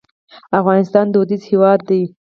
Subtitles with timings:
[0.59, 2.01] افغانستان دودیز هېواد دی.